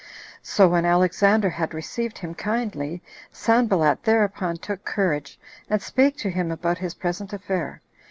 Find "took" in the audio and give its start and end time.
4.57-4.83